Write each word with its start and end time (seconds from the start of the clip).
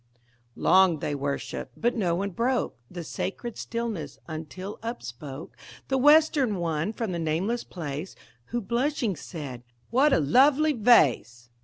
Long 0.55 0.97
they 0.97 1.13
worshipped; 1.13 1.73
but 1.79 1.95
no 1.95 2.15
one 2.15 2.31
broke 2.31 2.75
The 2.89 3.03
sacred 3.03 3.55
stillness, 3.55 4.17
until 4.27 4.79
upspoke 4.81 5.51
The 5.89 5.97
Western 5.99 6.55
one 6.55 6.91
from 6.91 7.11
the 7.11 7.19
nameless 7.19 7.63
place, 7.63 8.15
Who, 8.45 8.61
blushing, 8.61 9.15
said: 9.15 9.61
"What 9.91 10.11
a 10.11 10.19
lovely 10.19 10.73
vase!" 10.73 11.49